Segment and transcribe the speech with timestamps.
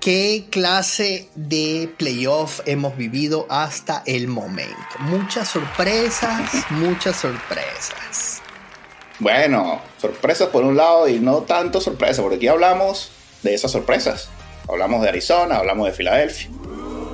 [0.00, 4.74] ¿qué clase de playoff hemos vivido hasta el momento?
[5.00, 8.40] Muchas sorpresas, muchas sorpresas.
[9.18, 13.10] Bueno, sorpresas por un lado y no tanto sorpresas, porque aquí hablamos
[13.42, 14.30] de esas sorpresas.
[14.66, 16.48] Hablamos de Arizona, hablamos de Filadelfia.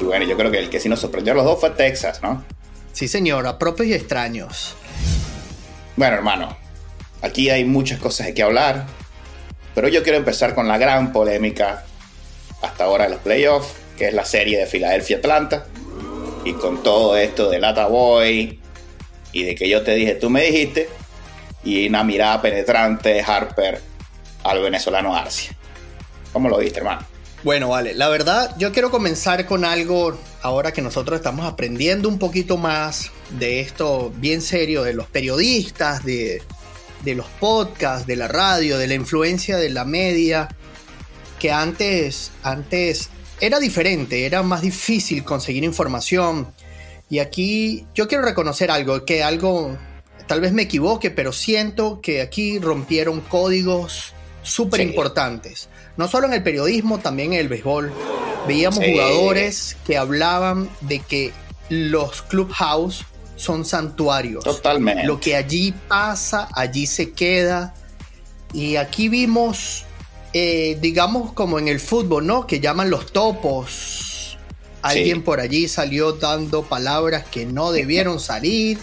[0.01, 2.23] Y bueno, yo creo que el que sí nos sorprendió a los dos fue Texas,
[2.23, 2.45] ¿no?
[2.93, 4.77] Sí, señor, a propios y extraños.
[5.97, 6.57] Bueno, hermano,
[7.23, 8.87] aquí hay muchas cosas de qué hablar.
[9.75, 11.85] Pero yo quiero empezar con la gran polémica
[12.62, 15.66] hasta ahora de los playoffs, que es la serie de Filadelfia-Atlanta.
[16.45, 18.60] Y con todo esto de Lata Boy
[19.32, 20.88] y de que yo te dije, tú me dijiste,
[21.65, 23.80] y una mirada penetrante de Harper
[24.45, 25.51] al venezolano Arcia.
[26.32, 27.04] ¿Cómo lo viste, hermano?
[27.43, 32.18] Bueno, vale, la verdad yo quiero comenzar con algo ahora que nosotros estamos aprendiendo un
[32.18, 36.43] poquito más de esto bien serio de los periodistas, de,
[37.04, 40.48] de los podcasts, de la radio, de la influencia de la media,
[41.38, 46.52] que antes, antes era diferente, era más difícil conseguir información.
[47.09, 49.76] Y aquí yo quiero reconocer algo, que algo,
[50.26, 55.68] tal vez me equivoque, pero siento que aquí rompieron códigos súper importantes.
[55.96, 57.92] No solo en el periodismo, también en el béisbol.
[58.46, 61.32] Veíamos jugadores que hablaban de que
[61.68, 63.04] los clubhouse
[63.37, 64.44] son santuarios.
[64.44, 65.04] Totalmente.
[65.04, 67.75] Lo que allí pasa, allí se queda.
[68.53, 69.84] Y aquí vimos,
[70.38, 72.47] eh, digamos como en el fútbol, ¿no?
[72.47, 74.37] Que llaman los topos.
[74.82, 78.78] Alguien por allí salió dando palabras que no debieron salir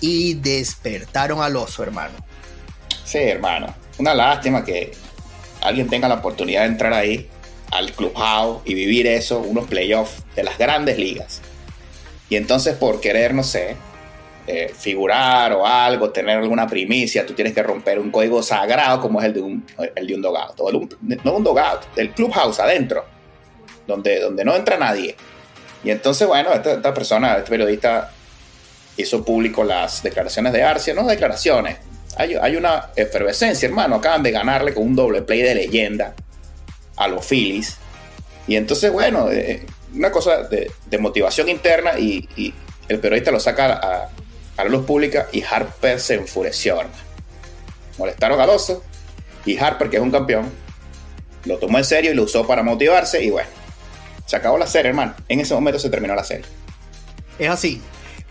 [0.00, 2.14] y despertaron al oso, hermano.
[3.04, 3.74] Sí, hermano.
[3.98, 4.92] Una lástima que
[5.60, 7.28] alguien tenga la oportunidad de entrar ahí
[7.70, 11.42] al clubhouse y vivir eso, unos playoffs de las grandes ligas.
[12.30, 13.76] Y entonces por querer, no sé,
[14.46, 19.18] eh, figurar o algo, tener alguna primicia, tú tienes que romper un código sagrado como
[19.20, 20.60] es el de un, el de un dogout.
[20.60, 23.06] O no un dogout, del clubhouse adentro,
[23.86, 25.16] donde, donde no entra nadie.
[25.82, 28.10] Y entonces, bueno, esta, persona, este periodista,
[28.96, 31.78] hizo público las declaraciones de Arcia, no declaraciones.
[32.16, 33.96] Hay, hay una efervescencia, hermano.
[33.96, 36.14] Acaban de ganarle con un doble play de leyenda
[36.96, 37.78] a los Phillies.
[38.46, 42.54] Y entonces, bueno, eh, una cosa de, motivación interna y, y,
[42.88, 44.08] el periodista lo saca a,
[44.56, 46.78] a la luz pública y Harper se enfureció,
[47.98, 48.82] Molestaron a Doso
[49.44, 50.50] y Harper, que es un campeón,
[51.44, 53.48] lo tomó en serio y lo usó para motivarse y bueno,
[54.26, 55.14] se acabó la serie, hermano.
[55.28, 56.46] En ese momento se terminó la serie.
[57.38, 57.80] Es así.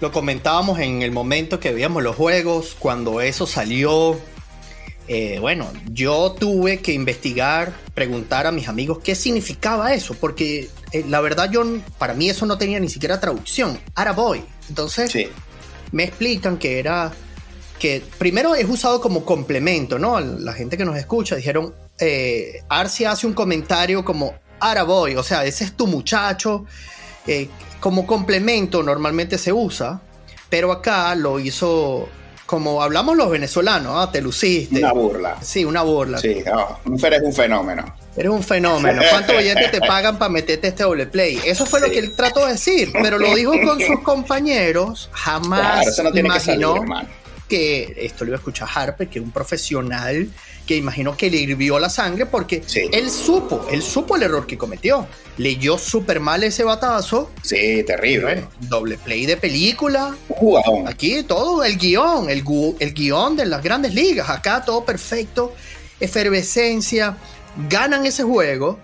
[0.01, 4.19] Lo comentábamos en el momento que veíamos los juegos, cuando eso salió.
[5.07, 11.05] Eh, bueno, yo tuve que investigar, preguntar a mis amigos qué significaba eso, porque eh,
[11.07, 11.63] la verdad yo,
[11.97, 13.79] para mí eso no tenía ni siquiera traducción.
[13.95, 14.43] Ahora voy.
[14.67, 15.29] Entonces, sí
[15.93, 17.11] me explican que era
[17.79, 20.19] que primero es usado como complemento, ¿no?
[20.19, 25.23] La gente que nos escucha dijeron, eh, Arcia hace un comentario como, ahora voy, o
[25.23, 26.65] sea, ese es tu muchacho,
[27.27, 27.49] eh,
[27.79, 30.01] como complemento normalmente se usa,
[30.49, 32.07] pero acá lo hizo
[32.45, 34.11] como hablamos los venezolanos, ¿ah?
[34.11, 34.79] te luciste.
[34.79, 35.37] Una burla.
[35.41, 36.17] Sí, una burla.
[36.17, 37.83] Sí, no, eres un fenómeno.
[38.15, 39.01] Eres un fenómeno.
[39.09, 41.39] ¿Cuántos billetes te pagan para meterte este doble play?
[41.45, 45.09] Eso fue lo que él trató de decir, pero lo dijo con sus compañeros.
[45.13, 46.85] Jamás imaginó
[47.47, 50.29] que, esto lo iba a escuchar Harper, que es un profesional
[50.65, 54.57] que imaginó que le hirvió la sangre porque él supo, él supo el error que
[54.57, 55.07] cometió.
[55.37, 57.31] Leyó súper mal ese batazo.
[57.41, 58.45] Sí, terrible.
[58.61, 60.15] doble play de película.
[60.87, 62.43] Aquí todo, el guion, el,
[62.79, 64.29] el guion de las grandes ligas.
[64.29, 65.53] Acá todo perfecto.
[65.99, 67.17] Efervescencia.
[67.69, 68.79] Ganan ese juego.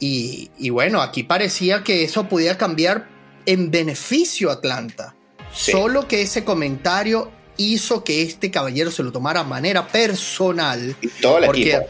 [0.00, 3.08] Y, y bueno, aquí parecía que eso podía cambiar
[3.46, 5.14] en beneficio a Atlanta.
[5.52, 10.96] Solo que ese comentario hizo que este caballero se lo tomara de manera personal.
[11.00, 11.80] Y todo el porque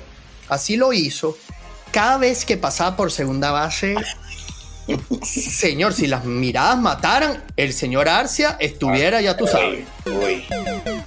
[0.49, 1.37] así lo hizo.
[1.93, 3.95] Cada vez que pasaba por segunda base,
[5.23, 9.85] señor, si las miradas mataran, el señor Arcia estuviera, ya tú sabes.
[10.07, 10.45] Uy.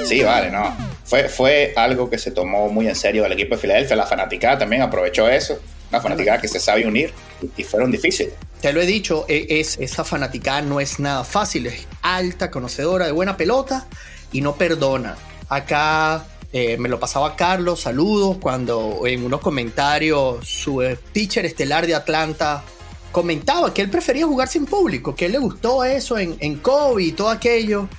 [0.06, 0.75] Sí, vale, no.
[1.11, 3.97] Fue, fue algo que se tomó muy en serio el equipo de Filadelfia.
[3.97, 5.59] La fanaticada también aprovechó eso.
[5.89, 7.11] Una fanaticada que se sabe unir
[7.57, 8.31] y fueron difíciles.
[8.61, 13.07] Te lo he dicho, e, es, esa fanaticada no es nada fácil, es alta, conocedora
[13.07, 13.87] de buena pelota
[14.31, 15.17] y no perdona.
[15.49, 20.81] Acá eh, me lo pasaba Carlos, saludos, cuando en unos comentarios su
[21.11, 22.63] pitcher estelar de Atlanta
[23.11, 27.03] comentaba que él prefería jugar sin público, que él le gustó eso en, en Kobe
[27.03, 27.89] y todo aquello.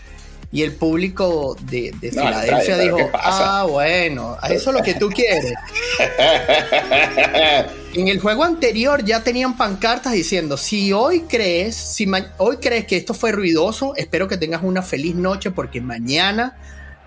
[0.54, 5.08] Y el público de, de No, Filadelfia dijo, ah, bueno, eso es lo que tú
[5.08, 5.54] quieres.
[7.94, 12.96] En el juego anterior ya tenían pancartas diciendo, si hoy crees, si hoy crees que
[12.96, 16.56] esto fue ruidoso, espero que tengas una feliz noche porque mañana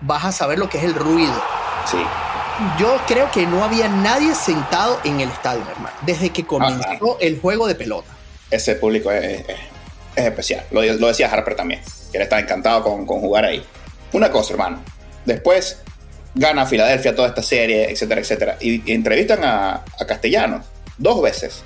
[0.00, 1.34] vas a saber lo que es el ruido.
[1.90, 1.98] Sí.
[2.78, 6.98] Yo creo que no había nadie sentado en el estadio, hermano, desde que comenzó Ajá.
[7.20, 8.08] el juego de pelota.
[8.50, 9.56] ese público es, es-
[10.16, 10.64] es especial.
[10.70, 11.80] Lo, lo decía Harper también,
[12.10, 13.62] que él está encantado con, con jugar ahí.
[14.12, 14.82] Una cosa, hermano.
[15.24, 15.78] Después
[16.34, 18.56] gana Filadelfia toda esta serie, etcétera, etcétera.
[18.60, 20.64] Y, entrevistan a, a Castellano
[20.98, 21.62] dos veces.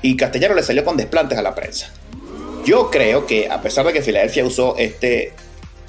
[0.00, 1.90] Y Castellano le salió con desplantes a la prensa.
[2.64, 5.32] Yo creo que a pesar de que Filadelfia usó este,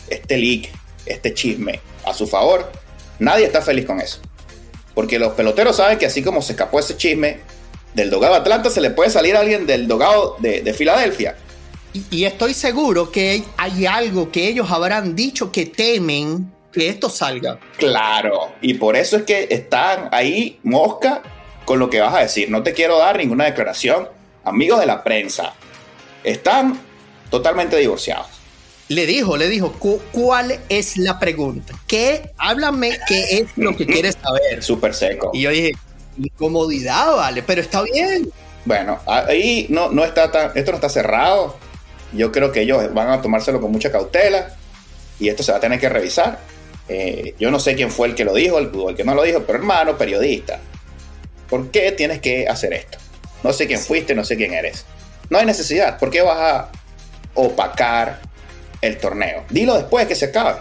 [0.09, 0.69] este leak,
[1.05, 2.71] este chisme a su favor,
[3.19, 4.19] nadie está feliz con eso.
[4.95, 7.39] Porque los peloteros saben que así como se escapó ese chisme,
[7.94, 11.35] del dogado Atlanta se le puede salir a alguien del dogado de, de Filadelfia.
[11.93, 17.09] Y, y estoy seguro que hay algo que ellos habrán dicho que temen que esto
[17.09, 17.59] salga.
[17.77, 18.51] Claro.
[18.61, 21.21] Y por eso es que están ahí mosca
[21.65, 22.49] con lo que vas a decir.
[22.49, 24.09] No te quiero dar ninguna declaración.
[24.43, 25.53] Amigos de la prensa,
[26.23, 26.79] están
[27.29, 28.27] totalmente divorciados.
[28.89, 31.73] Le dijo, le dijo, "Cu- ¿cuál es la pregunta?
[31.87, 32.31] ¿Qué?
[32.37, 34.61] Háblame, ¿qué es lo que quieres saber?
[34.63, 35.31] Súper seco.
[35.33, 35.71] Y yo dije,
[36.17, 38.29] incomodidad, vale, pero está bien.
[38.65, 41.55] Bueno, ahí no, no está tan, esto no está cerrado.
[42.13, 44.56] Yo creo que ellos van a tomárselo con mucha cautela
[45.19, 46.39] y esto se va a tener que revisar.
[46.89, 49.24] Eh, yo no sé quién fue el que lo dijo, el, el que no lo
[49.24, 50.60] dijo, pero hermano, periodista,
[51.50, 52.98] ¿por qué tienes que hacer esto?
[53.44, 54.86] No sé quién fuiste, no sé quién eres.
[55.30, 55.98] No hay necesidad.
[55.98, 56.71] ¿Por qué vas a
[57.33, 58.21] opacar
[58.81, 59.44] el torneo?
[59.50, 60.60] Dilo después que se acabe.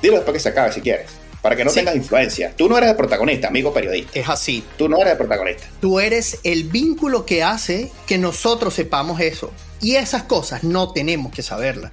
[0.00, 1.21] Dilo después que se acabe si quieres.
[1.42, 1.76] Para que no Sí.
[1.80, 2.54] tengas influencia.
[2.56, 4.12] Tú no eres el protagonista, amigo periodista.
[4.18, 4.64] Es así.
[4.78, 5.66] Tú no eres el protagonista.
[5.80, 9.50] Tú eres el vínculo que hace que nosotros sepamos eso.
[9.80, 11.90] Y esas cosas no tenemos que saberlas.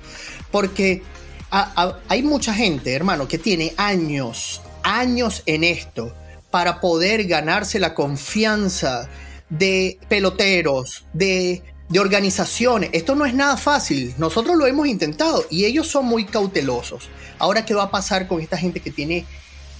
[0.51, 1.01] Porque
[1.49, 6.13] a- a- hay mucha gente, hermano, que tiene años, años en esto
[6.51, 9.09] para poder ganarse la confianza
[9.49, 12.91] de peloteros, de, de organizaciones.
[12.93, 14.13] Esto no es nada fácil.
[14.19, 17.09] Nosotros lo hemos intentado y ellos son muy cautelosos.
[17.39, 19.25] Ahora, ¿qué va a pasar con esta gente que tiene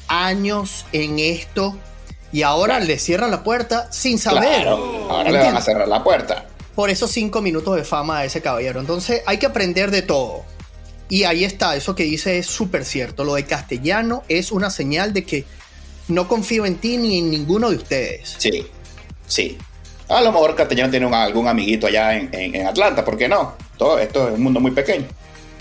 [0.07, 1.77] años en esto
[2.31, 4.61] y ahora le cierran la puerta sin saber?
[4.61, 6.45] Claro, ahora le van a cerrar la puerta.
[6.75, 8.79] por esos cinco minutos de fama a ese caballero.
[8.79, 10.45] Entonces hay que aprender de todo.
[11.09, 13.25] Y ahí está, eso que dice es súper cierto.
[13.25, 15.43] Lo de castellano es una señal de que
[16.07, 18.35] no confío en ti ni en ninguno de ustedes.
[18.37, 18.65] Sí,
[19.27, 19.57] sí.
[20.07, 23.27] A lo mejor Castellano tiene un- algún amiguito allá en, en- en Atlanta, ¿por qué
[23.27, 23.55] no?
[23.77, 25.05] Todo esto es un mundo muy pequeño.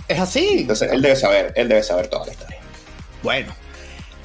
[0.08, 0.60] Es así.
[0.60, 2.58] Entonces él debe saber, él debe saber toda la historia.
[3.22, 3.54] Bueno.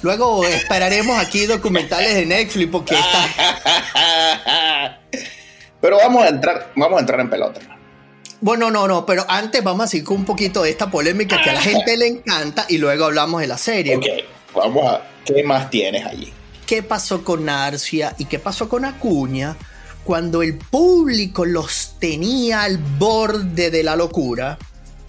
[0.02, 5.00] Luego esperaremos aquí documentales de Netflix porque está...
[5.82, 7.60] Pero vamos a entrar, vamos a entrar en pelota.
[8.40, 11.50] Bueno, no, no, pero antes vamos a seguir con un poquito de esta polémica que
[11.50, 13.96] a la gente le encanta y luego hablamos de la serie.
[13.96, 14.06] Ok,
[14.54, 15.02] vamos a.
[15.26, 16.34] ¿Qué más tienes allí?
[16.66, 19.58] qué pasó con Narcia y qué pasó con Acuña
[20.04, 24.58] cuando el público los tenía al borde de la locura.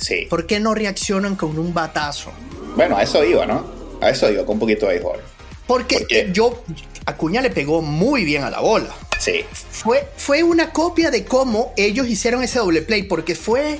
[0.05, 0.27] Sí.
[0.29, 2.31] ¿Por qué no reaccionan con un batazo?
[2.77, 3.65] Bueno, a eso iba, ¿no?
[4.01, 5.21] A eso iba, con un poquito de béisbol.
[5.67, 6.63] Porque yo
[7.07, 8.95] Acuña le pegó muy bien a la bola.
[9.19, 9.45] Sí.
[9.71, 13.79] Fue, fue una copia de cómo ellos hicieron ese doble play, porque fue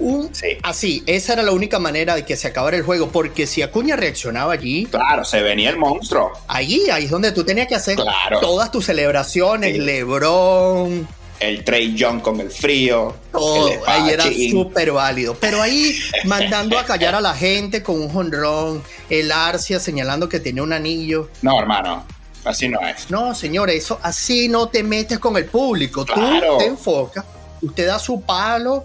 [0.00, 0.56] un Sí.
[0.64, 1.02] así.
[1.06, 4.52] Esa era la única manera de que se acabara el juego, porque si Acuña reaccionaba
[4.54, 6.32] allí, Claro, se venía el monstruo.
[6.48, 8.40] ahí, ahí es donde tú tenías que hacer Claro.
[8.40, 9.78] todas tus celebraciones, Sí.
[9.80, 11.06] LeBron,
[11.42, 13.16] El Trey Young con el frío.
[13.32, 13.68] todo.
[13.68, 15.34] el Ahí era súper válido.
[15.34, 20.38] Pero ahí mandando a callar a la gente con un jonrón, el Arcia señalando que
[20.38, 21.30] tenía un anillo.
[21.42, 22.06] No, hermano,
[22.44, 23.10] así no es.
[23.10, 26.04] No, señores, eso así no te metes con el público.
[26.04, 26.52] Claro.
[26.52, 27.24] Tú te enfocas,
[27.60, 28.84] usted da su palo,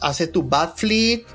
[0.00, 1.26] hace tu bat flip,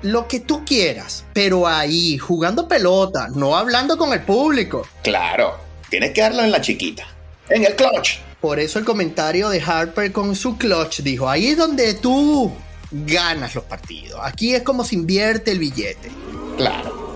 [0.00, 1.24] lo que tú quieras.
[1.34, 4.86] Pero ahí, jugando pelota, no hablando con el público.
[5.02, 5.58] Claro,
[5.90, 7.06] tienes que darlo en la chiquita.
[7.50, 8.25] En el clutch.
[8.40, 12.52] Por eso el comentario de Harper con su clutch dijo, ahí es donde tú
[12.90, 14.20] ganas los partidos.
[14.22, 16.10] Aquí es como se invierte el billete.
[16.56, 17.06] Claro.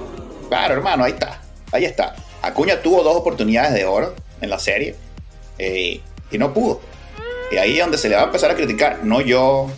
[0.49, 1.41] Claro, hermano, ahí está.
[1.73, 2.17] Ahí está.
[2.43, 4.97] Acuña tuvo dos oportunidades de oro en la serie
[5.59, 6.01] eh,
[6.31, 6.81] y no pudo.
[7.53, 9.05] Y ahí es donde se le va a empezar a criticar.
[9.05, 9.71] No yo.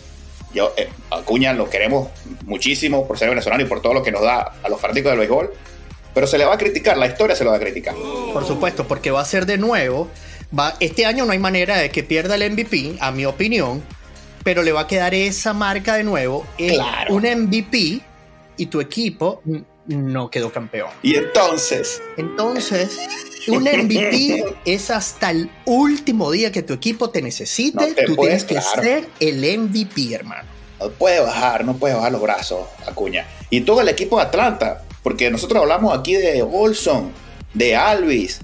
[0.53, 2.09] Yo, eh, Acuña lo queremos
[2.45, 5.19] muchísimo por ser venezolano y por todo lo que nos da a los fanáticos del
[5.19, 5.51] béisbol.
[6.13, 7.95] Pero se le va a criticar, la historia se lo va a criticar.
[8.31, 10.09] Por supuesto, porque va a ser de nuevo.
[10.57, 13.83] Va, este año no hay manera de que pierda el MVP, a mi opinión,
[14.43, 16.45] pero le va a quedar esa marca de nuevo.
[16.57, 17.15] Claro.
[17.15, 18.01] un MVP
[18.57, 19.41] y tu equipo
[19.87, 20.89] no quedó campeón.
[21.01, 22.99] Y entonces, Entonces,
[23.47, 27.95] un MVP es hasta el último día que tu equipo te necesite.
[28.05, 30.47] tú tienes que ser el MVP, hermano.
[30.79, 33.25] No puede bajar, no puede bajar los brazos, Acuña.
[33.49, 37.11] Y todo el equipo de Atlanta, porque nosotros hablamos aquí de Olson,
[37.53, 38.41] de Alvis,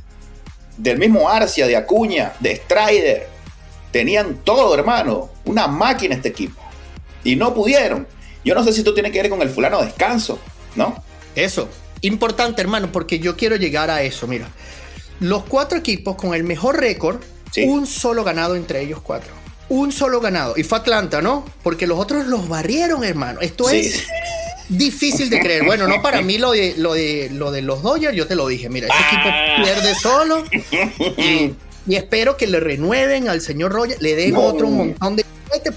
[0.80, 3.28] del mismo Arcia, de Acuña, de Strider.
[3.92, 5.30] Tenían todo, hermano.
[5.46, 6.62] Una máquina este equipo.
[7.24, 8.08] Y no pudieron.
[8.46, 10.40] Yo no sé si esto tiene que ver con el fulano descanso,
[10.76, 11.04] ¿no?
[11.36, 11.68] Eso.
[12.02, 14.26] Importante, hermano, porque yo quiero llegar a eso.
[14.26, 14.48] Mira,
[15.20, 17.22] los cuatro equipos con el mejor récord,
[17.58, 19.34] un solo ganado entre ellos cuatro.
[19.68, 20.56] Un solo ganado.
[20.58, 21.46] Y fue Atlanta, ¿no?
[21.62, 23.42] Porque los otros los barrieron, hermano.
[23.42, 24.08] Esto es
[24.70, 25.66] difícil de creer.
[25.66, 28.48] Bueno, no para mí lo de, lo de, lo de los Dodgers, yo te lo
[28.48, 28.70] dije.
[28.70, 29.62] Mira, ese equipo ah.
[29.64, 30.44] pierde solo.
[31.88, 35.26] Y, espero que le renueven al señor Rogers, le den otro montón de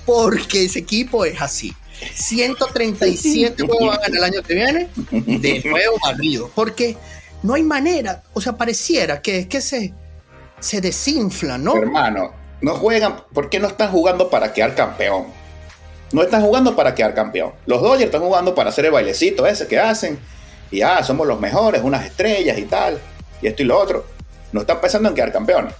[0.04, 1.72] porque ese equipo es así.
[2.14, 6.50] 137 juegos van a ganar el año que viene, de nuevo barrido.
[6.54, 6.96] Porque
[7.42, 9.92] no hay manera, o sea, pareciera que, que se,
[10.60, 11.76] se desinfla, ¿no?
[11.76, 15.26] Hermano, no juegan, ¿por qué no están jugando para quedar campeón?
[16.12, 17.52] No están jugando para quedar campeón.
[17.66, 20.18] Los Dodgers están jugando para hacer el bailecito ese que hacen.
[20.70, 22.98] Y ah, somos los mejores, unas estrellas y tal.
[23.40, 24.06] Y esto y lo otro.
[24.52, 25.74] No están pensando en quedar campeones.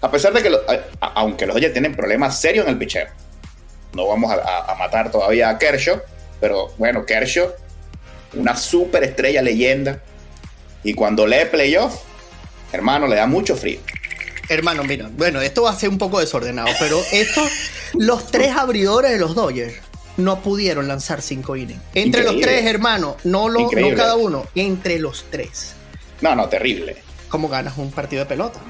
[0.00, 0.50] A pesar de que,
[1.00, 3.06] aunque los Dodgers tienen problemas serios en el picheo.
[3.94, 6.00] No vamos a, a matar todavía a Kershaw.
[6.40, 7.48] Pero bueno, Kershaw,
[8.34, 10.00] una super estrella leyenda
[10.86, 11.96] y cuando lee playoff,
[12.72, 13.80] hermano, le da mucho frío.
[14.48, 17.42] Hermano, mira, bueno, esto va a ser un poco desordenado, pero esto,
[17.94, 19.74] los tres abridores de los Dodgers
[20.16, 21.80] no pudieron lanzar cinco innings.
[21.94, 25.74] Entre los tres, hermano, no, lo, no cada uno, entre los tres.
[26.20, 26.96] No, no, terrible.
[27.28, 28.60] ¿Cómo ganas un partido de pelota?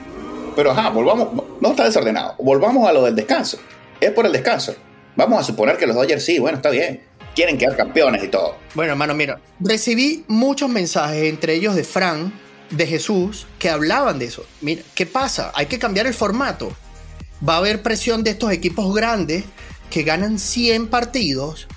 [0.57, 1.29] Pero ajá, volvamos,
[1.61, 2.35] no está desordenado.
[2.39, 3.59] Volvamos a lo del descanso.
[4.01, 4.75] Es por el descanso.
[5.15, 7.03] Vamos a suponer que los Dodgers sí, bueno, está bien
[7.37, 8.57] quieren quedar campeones y todo.
[8.75, 12.33] Bueno, hermano, mira, recibí muchos mensajes, entre ellos de Fran,
[12.71, 14.45] de Jesús, que hablaban de eso.
[14.61, 15.53] Mira, ¿qué pasa?
[15.55, 16.75] Hay que cambiar el formato.
[17.47, 19.45] Va a haber presión de estos equipos grandes
[19.91, 21.69] que ganan 100 partidos.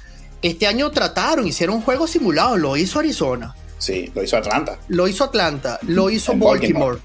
[0.42, 3.56] Este año trataron, hicieron juegos simulados, lo hizo Arizona.
[3.78, 4.78] Sí, lo hizo Atlanta.
[4.88, 7.00] Lo hizo Atlanta, lo hizo Baltimore.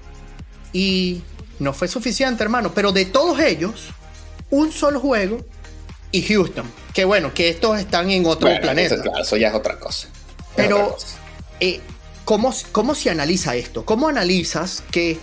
[0.73, 1.21] Y
[1.59, 2.73] no fue suficiente, hermano.
[2.73, 3.89] Pero de todos ellos,
[4.49, 5.45] un solo juego
[6.11, 6.65] y Houston.
[6.93, 8.95] Que bueno, que estos están en otro planeta.
[9.21, 10.07] Eso, ya es otra cosa.
[10.55, 10.97] Pero,
[11.59, 11.81] eh,
[12.25, 13.85] ¿cómo, ¿cómo se analiza esto?
[13.85, 15.17] ¿Cómo analizas que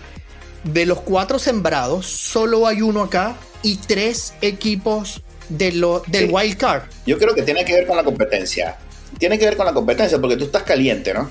[0.64, 6.56] de los cuatro sembrados solo hay uno acá y tres equipos de lo, del wild
[6.56, 6.82] card?
[7.06, 8.78] Yo creo que tiene que ver con la competencia.
[9.18, 11.28] Tiene que ver con la competencia porque tú estás caliente, ¿no?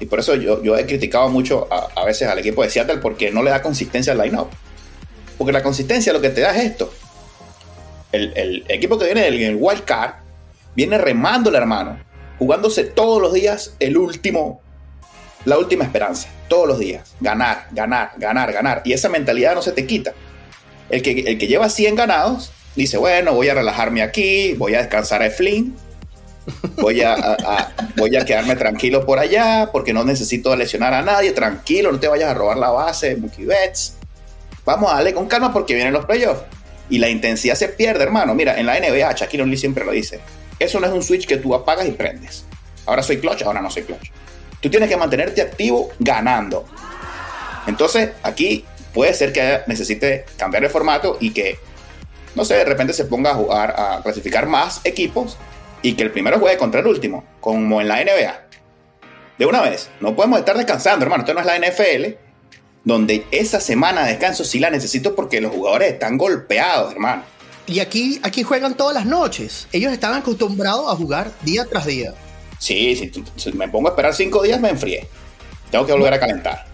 [0.00, 2.98] Y por eso yo, yo he criticado mucho a, a, veces al equipo de Seattle
[2.98, 4.48] porque no le da consistencia al line-up.
[5.36, 6.92] Porque la consistencia lo que te da es esto
[8.12, 10.14] el, equipo que viene en el wild card
[10.74, 11.98] viene remando el hermano,
[12.38, 14.62] jugándose todos los días el último,
[15.44, 18.82] la última esperanza, todos los días, ganar, ganar, ganar, ganar.
[18.84, 20.12] Y esa mentalidad no se te quita.
[20.90, 24.78] El que, el que lleva 100 ganados dice, bueno, voy a relajarme aquí, voy a
[24.78, 25.76] descansar a Flynn,
[26.76, 31.92] voy a, voy a quedarme tranquilo por allá porque no necesito lesionar a nadie, tranquilo,
[31.92, 33.94] no te vayas a robar la base, Mookie Betts.
[34.64, 36.42] Vamos a darle con calma porque vienen los playoffs
[36.90, 38.34] y la intensidad se pierde, hermano.
[38.34, 40.20] Mira, en la NBA, Shaquille O'Neal siempre lo dice.
[40.58, 42.44] Eso no es un switch que tú apagas y prendes.
[42.86, 44.10] Ahora soy clutch, ahora no soy clutch.
[44.60, 46.64] Tú tienes que mantenerte activo ganando.
[47.66, 51.58] Entonces, aquí puede ser que necesite cambiar el formato y que,
[52.34, 55.36] no sé, de repente se ponga a jugar, a clasificar más equipos
[55.82, 58.40] y que el primero juegue contra el último, como en la NBA.
[59.38, 61.22] De una vez, no podemos estar descansando, hermano.
[61.22, 62.16] Esto no es la NFL
[62.84, 67.22] donde esa semana de descanso sí la necesito porque los jugadores están golpeados, hermano.
[67.66, 69.68] Y aquí, aquí juegan todas las noches.
[69.72, 72.14] Ellos están acostumbrados a jugar día tras día.
[72.58, 75.06] Sí, si, me pongo a esperar cinco días me enfrié.
[75.70, 76.66] Tengo que volver a calentar.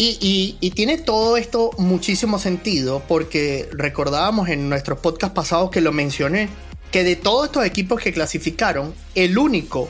[0.00, 5.90] Y, y, tiene todo esto muchísimo sentido porque recordábamos en nuestros podcasts pasados que lo
[5.90, 6.48] mencioné,
[6.92, 9.88] que de todos estos equipos que clasificaron, el único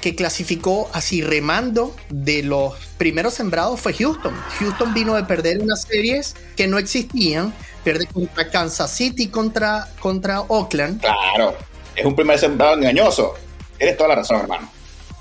[0.00, 4.34] que clasificó así remando de los primeros sembrados fue Houston.
[4.58, 7.52] Houston vino de perder unas series que no existían,
[7.84, 11.00] pierde contra Kansas City, contra, contra Oakland.
[11.00, 11.56] Claro,
[11.94, 13.34] es un primer sembrado engañoso.
[13.78, 14.70] Tienes toda la razón, hermano.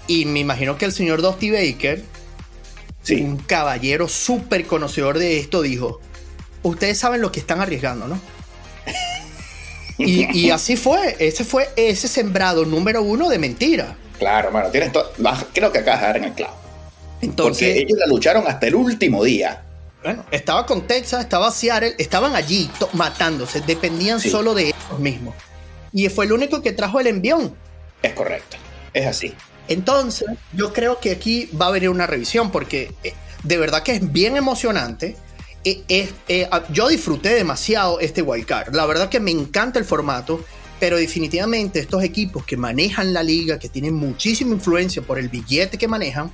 [0.07, 2.03] Y me imagino que el señor Dusty Baker,
[3.11, 5.99] un caballero súper conocedor de esto, dijo,
[6.63, 8.19] ustedes saben lo que están arriesgando, ¿no?
[9.97, 13.95] y, y, así fue, ese fue ese sembrado número uno de mentira.
[14.19, 15.11] Claro, hermano, tienes todo.
[15.53, 16.55] Creo que acabas de dar en el clavo.
[17.21, 19.63] Entonces, Porque ellos la lucharon hasta el último día.
[20.03, 25.33] Bueno, estaba con Texas, estaba Seattle, estaban allí matándose, dependían solo de ellos mismos.
[25.91, 27.55] Y fue el único que trajo el envión.
[28.01, 28.57] Es correcto,
[28.93, 29.33] es así.
[29.67, 33.93] Entonces, yo creo que aquí va a haber una revisión porque eh, de verdad que
[33.93, 35.15] es bien emocionante.
[35.63, 38.75] Eh, eh, yo disfruté demasiado este wildcard.
[38.75, 40.45] La verdad que me encanta el formato,
[40.79, 45.79] pero definitivamente estos equipos que manejan la liga, que tienen muchísima influencia por el billete
[45.79, 46.31] que manejan,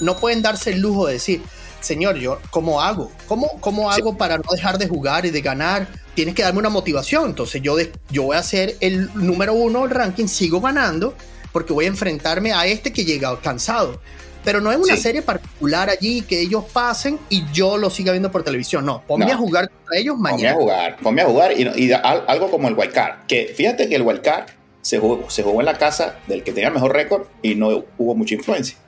[0.00, 1.42] no pueden darse el lujo de decir,
[1.80, 3.10] señor, yo, ¿cómo hago?
[3.26, 5.88] ¿Cómo, cómo hago para no dejar de jugar y de ganar?
[6.14, 7.30] Tienes que darme una motivación.
[7.30, 7.76] Entonces yo,
[8.10, 11.14] yo voy a ser el número uno del ranking, sigo ganando,
[11.52, 14.00] porque voy a enfrentarme a este que llega cansado.
[14.44, 18.32] Pero no es una serie particular allí que ellos pasen y yo lo siga viendo
[18.32, 18.86] por televisión.
[18.86, 20.54] No, ponme a jugar contra ellos mañana.
[20.54, 23.26] Ponme a jugar, ponme a jugar y, algo como el Wildcard.
[23.26, 24.46] Que fíjate que el Wildcard
[24.80, 27.84] se jugó, se jugó en la casa del que tenía el mejor récord y no
[27.98, 28.78] hubo mucha influencia.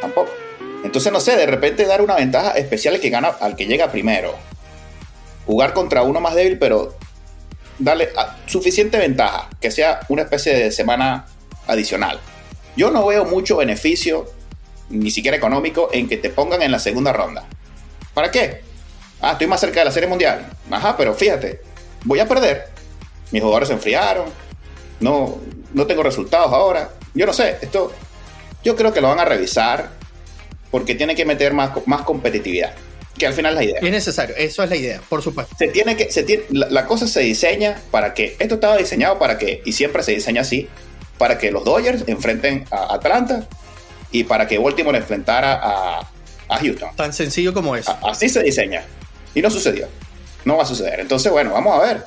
[0.00, 0.30] Tampoco.
[0.84, 3.90] Entonces, no sé, de repente dar una ventaja especial al que gana, al que llega
[3.90, 4.34] primero.
[5.46, 6.94] Jugar contra uno más débil, pero
[7.78, 8.10] darle
[8.44, 11.24] suficiente ventaja, que sea una especie de semana
[11.66, 12.20] adicional.
[12.76, 14.26] Yo no veo mucho beneficio,
[14.90, 17.46] ni siquiera económico, en que te pongan en la segunda ronda.
[18.12, 18.60] ¿Para qué?
[19.22, 20.46] Ah, estoy más cerca de la Serie Mundial.
[20.70, 21.62] Ajá, pero fíjate,
[22.04, 22.68] voy a perder.
[23.30, 24.26] Mis jugadores se enfriaron.
[25.00, 25.40] No,
[25.72, 26.90] no tengo resultados ahora.
[27.14, 27.90] Yo no sé, esto
[28.62, 30.03] yo creo que lo van a revisar
[30.74, 32.74] porque tiene que meter más, más competitividad,
[33.16, 33.78] que al final es la idea.
[33.80, 35.54] Es necesario, eso es la idea, por supuesto.
[35.56, 39.38] Se tiene que, se tiene, la, cosa se diseña para que, esto estaba diseñado para
[39.38, 40.68] que, y siempre se diseña así,
[41.16, 43.46] para que los Dodgers enfrenten a Atlanta
[44.10, 46.10] y para que Baltimore enfrentara a,
[46.48, 46.88] a Houston.
[46.96, 47.96] Tan sencillo como eso.
[48.02, 48.82] así se diseña.
[49.32, 49.86] Y no sucedió.
[50.44, 50.98] No va a suceder.
[50.98, 52.04] Entonces, bueno, vamos a ver.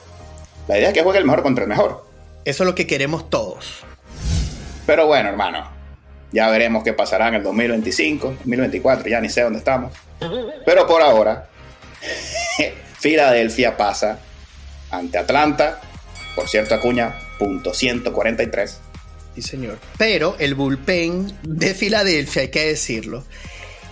[0.67, 2.05] La idea es que juegue el mejor contra el mejor.
[2.43, 3.75] Eso es lo que queremos todos.
[4.86, 5.76] Pero bueno, hermano,
[6.31, 9.93] ya veremos qué pasará en el 2025, 2024, ya ni sé dónde estamos.
[10.65, 11.50] Pero por ahora,
[13.00, 14.19] Filadelfia pasa
[14.91, 15.81] ante Atlanta.
[16.36, 18.79] Por cierto, Acuña, punto 143.
[19.36, 19.79] Sí, señor.
[19.98, 23.24] Pero el bullpen de Filadelfia, hay que decirlo.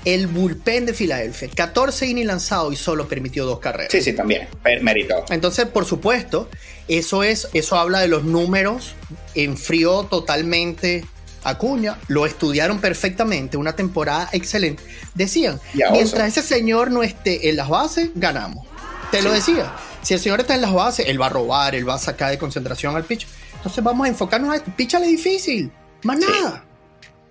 [0.04, 3.92] El bullpen de Filadelfia, 14 innings lanzado y solo permitió dos carreras.
[3.92, 4.48] Sí, sí, también.
[4.82, 5.26] Mérito.
[5.30, 6.50] Entonces, por supuesto,
[6.88, 8.94] eso es, eso habla de los números.
[9.34, 11.06] Enfrió totalmente
[11.46, 14.84] Acuña, lo estudiaron perfectamente, una temporada excelente.
[15.14, 18.66] Decían, mientras ese señor no esté en las bases, ganamos.
[19.12, 19.72] Te lo decía.
[20.02, 22.30] Si el señor está en las bases, él va a robar, él va a sacar
[22.30, 23.28] de concentración al pitch.
[23.56, 24.72] Entonces vamos a enfocarnos a esto.
[24.76, 25.72] Píchale difícil,
[26.04, 26.64] más nada.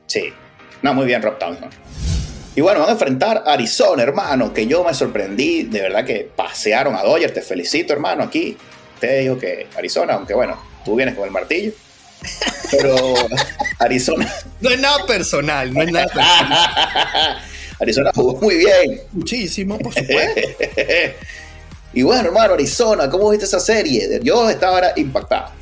[0.07, 0.33] Sí.
[0.83, 1.73] No, muy bien, Rob Townsend.
[2.57, 5.65] Y bueno, van a enfrentar a Arizona, hermano, que yo me sorprendí.
[5.65, 7.35] De verdad que pasearon a Dodgers.
[7.35, 8.57] Te felicito, hermano, aquí.
[8.99, 11.73] Te digo que Arizona, aunque bueno, tú vienes con el martillo.
[12.71, 13.15] Pero
[13.79, 14.33] Arizona.
[14.61, 17.39] No es nada personal, no es nada personal.
[17.81, 19.01] Arizona jugó muy bien.
[19.13, 20.41] Muchísimo, por supuesto.
[21.93, 24.21] y bueno, hermano, Arizona, ¿cómo viste esa serie?
[24.23, 25.53] Yo estaba impactado.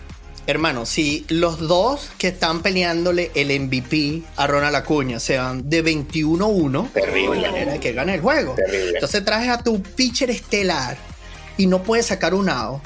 [0.46, 6.92] Hermano, si los dos que están peleándole el MVP a Ronald Acuña sean de 21-1,
[6.92, 7.48] terrible.
[7.48, 8.55] manera de que gane el juego.
[8.57, 8.94] Terrible.
[8.94, 10.96] Entonces traes a tu pitcher estelar
[11.57, 12.83] y no puedes sacar un out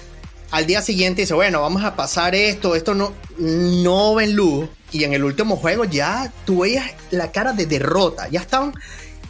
[0.51, 4.69] al día siguiente dice, bueno, vamos a pasar esto, esto no, no ven luz.
[4.93, 8.29] Y en el último juego ya tú veías la cara de derrota.
[8.29, 8.73] Ya estaban,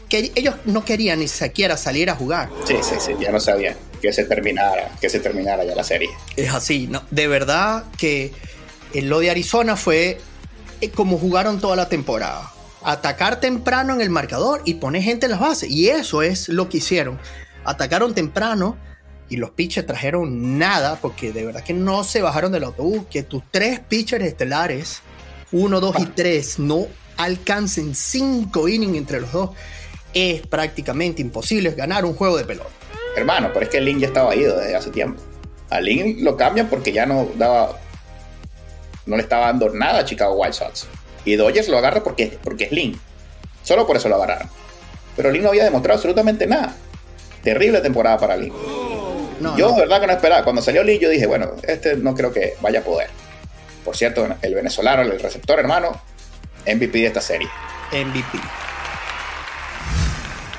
[0.09, 2.51] que ellos no querían ni siquiera salir a jugar.
[2.67, 6.11] Sí, sí, sí, ya no sabían que se terminara, que se terminara ya la serie.
[6.37, 7.03] Es así, ¿no?
[7.11, 8.33] De verdad que
[8.95, 10.21] lo de Arizona fue
[10.81, 12.53] eh, como jugaron toda la temporada.
[12.83, 15.71] Atacar temprano en el marcador y poner gente en las bases.
[15.71, 17.19] Y eso es lo que hicieron.
[17.65, 18.77] Atacaron temprano
[19.29, 23.23] y los pitchers trajeron nada, porque de verdad que no se bajaron del autobús, que
[23.23, 25.03] tus tres pitchers estelares,
[25.53, 26.87] uno, dos y tres, no
[27.17, 29.51] alcancen cinco innings entre los dos,
[30.15, 32.71] es prácticamente imposible ganar un juego de pelota.
[33.17, 35.21] Hermano, pero es que Lin ya estaba ido desde hace tiempo.
[35.71, 37.79] A Lin lo cambian porque ya no daba,
[39.07, 40.87] no le estaba dando nada a Chicago White Sox.
[41.25, 42.99] Y Dodgers lo agarra porque, porque es Lin.
[43.63, 44.49] Solo por eso lo agarraron.
[45.17, 46.77] Pero Lin no había demostrado absolutamente nada.
[47.43, 48.53] Terrible temporada para Lin
[49.57, 50.45] yo, de verdad que no esperaba.
[50.45, 53.09] Cuando salió Lee, yo dije, bueno, este no creo que vaya a poder.
[53.85, 56.01] Por cierto, el venezolano, el receptor, hermano,
[56.67, 57.49] MVP de esta serie.
[57.93, 58.39] MVP.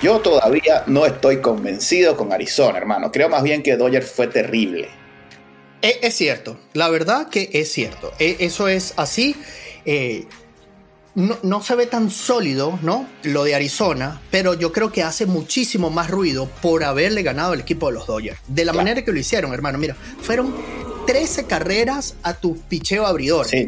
[0.02, 3.12] Yo todavía no estoy convencido con Arizona, hermano.
[3.12, 4.90] Creo más bien que Dodger fue terrible.
[5.82, 8.14] Es, es cierto, la verdad que es cierto.
[8.20, 9.36] E, eso es así.
[9.86, 10.26] Eh,
[11.18, 13.08] no, se ve tan sólido, ¿no?
[13.24, 17.62] Lo de Arizona, pero yo creo que hace muchísimo más ruido por haberle ganado el
[17.62, 18.38] equipo de los Dodgers.
[18.48, 19.80] De la manera que lo hicieron, hermano.
[19.80, 20.56] Mira, fueron
[21.08, 23.48] 13 carreras a tu picheo abridor.
[23.48, 23.68] Sí,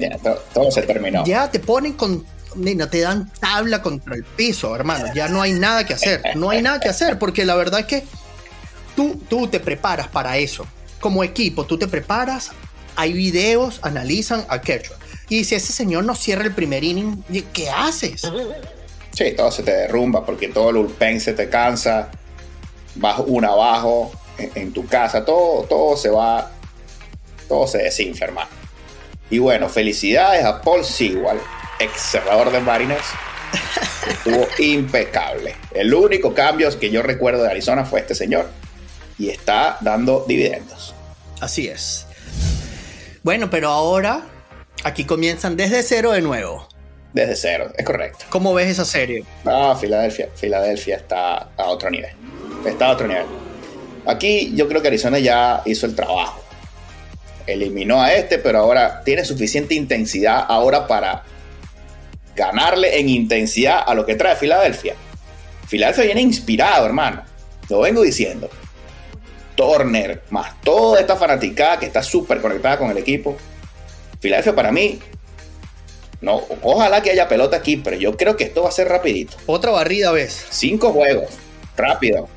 [0.54, 1.26] todo, se terminó.
[1.26, 2.24] Ya te ponen con.
[2.56, 5.08] No te dan tabla contra el piso, hermano.
[5.16, 6.22] Ya no hay nada que hacer.
[6.36, 8.04] No hay nada que hacer, porque la verdad es que
[8.96, 10.68] tú, tú te preparas para eso.
[11.00, 12.52] Como equipo, tú te preparas.
[12.96, 17.70] Hay videos, analizan a Kershaw y si ese señor no cierra el primer inning, ¿qué
[17.70, 18.30] haces?
[19.12, 22.10] Sí, todo se te derrumba porque todo el ulpen se te cansa,
[22.96, 26.52] vas uno abajo en, tu casa, todo, todo se va,
[27.48, 28.50] todo se desinfla, hermano.
[29.30, 31.40] Y bueno, felicidades a Paul Sewell,
[31.80, 33.06] ex cerrador de Mariners.
[34.08, 35.56] Estuvo impecable.
[35.72, 38.50] El único cambio que yo recuerdo de Arizona fue este señor.
[39.20, 40.96] Y está dando dividendos.
[41.42, 42.08] Así es.
[43.22, 44.24] Bueno, pero ahora
[44.84, 46.68] aquí comienzan desde cero de nuevo.
[47.14, 48.26] Desde cero, es correcto.
[48.30, 49.24] ¿Cómo ves esa serie?
[49.46, 50.30] Ah, Filadelfia.
[50.36, 52.12] Filadelfia está a otro nivel.
[52.66, 53.26] Está a otro nivel.
[54.06, 56.42] Aquí yo creo que Arizona ya hizo el trabajo.
[57.48, 61.24] Eliminó a este, pero ahora tiene suficiente intensidad ahora para
[62.36, 64.96] ganarle en intensidad a lo que trae Filadelfia.
[65.68, 67.24] Filadelfia viene inspirado, hermano.
[67.70, 68.50] Lo vengo diciendo.
[69.56, 73.36] Turner, más toda esta fanaticada que está súper conectada con el equipo.
[74.20, 75.00] Filadelfia para mí,
[76.22, 79.38] no, ojalá que haya pelota aquí, pero yo creo que esto va a ser rapidito.
[79.46, 80.48] Otra barrida vez.
[80.50, 81.30] Cinco juegos,
[81.78, 82.28] rápido.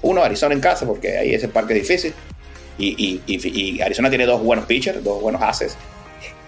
[0.00, 2.14] Uno Arizona en casa, porque ahí ese parque es difícil.
[2.78, 5.76] Y, Arizona tiene dos buenos pitchers, dos buenos haces.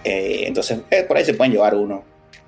[0.03, 2.03] Eh, entonces, eh, por ahí se pueden llevar uno.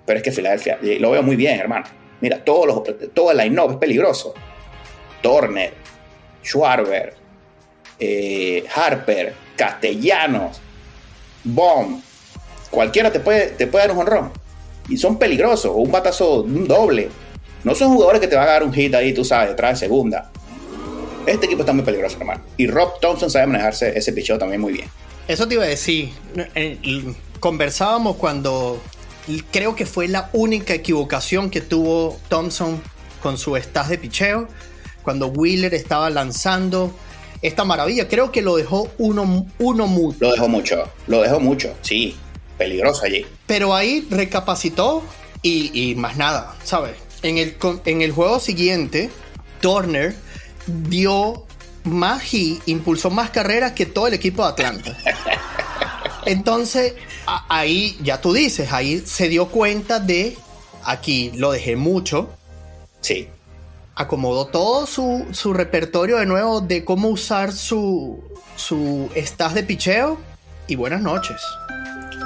[0.05, 1.85] Pero es que Filadelfia, lo veo muy bien, hermano.
[2.19, 4.33] Mira, todos los, todo el line-up es peligroso.
[5.21, 5.73] Turner,
[6.43, 7.13] Schwarber,
[7.99, 10.59] eh, Harper, Castellanos,
[11.43, 12.01] Bomb,
[12.71, 14.31] cualquiera te puede, te puede dar un honrón.
[14.89, 17.09] Y son peligrosos, o un batazo, un doble.
[17.63, 19.85] No son jugadores que te van a dar un hit ahí, tú sabes, detrás de
[19.85, 20.31] segunda.
[21.27, 22.41] Este equipo está muy peligroso, hermano.
[22.57, 24.87] Y Rob Thompson sabe manejarse ese picheo también muy bien.
[25.27, 26.09] Eso te iba a decir.
[27.39, 28.81] Conversábamos cuando
[29.51, 32.81] creo que fue la única equivocación que tuvo Thompson
[33.21, 34.47] con su estás de picheo.
[35.03, 36.91] Cuando Wheeler estaba lanzando
[37.41, 38.07] esta maravilla.
[38.07, 40.17] Creo que lo dejó uno, uno mucho.
[40.19, 42.15] Lo dejó mucho, lo dejó mucho, sí.
[42.61, 43.25] Peligroso allí.
[43.47, 45.01] Pero ahí recapacitó
[45.41, 46.95] y, más nada, ¿sabes?
[47.23, 49.09] En el, en el juego siguiente,
[49.61, 50.15] Turner
[50.67, 51.47] dio
[51.85, 54.95] más y impulsó más carreras que todo el equipo de Atlanta.
[56.27, 56.93] Entonces,
[57.25, 60.37] ahí ya tú dices, ahí se dio cuenta de,
[60.83, 62.29] aquí lo dejé mucho.
[62.99, 63.27] Sí
[63.95, 68.23] acomodó todo su, repertorio de nuevo de cómo usar su,
[68.55, 70.17] su estás de picheo
[70.67, 71.41] y buenas noches.